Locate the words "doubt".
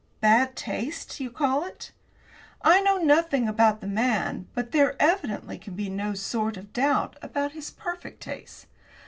6.73-7.17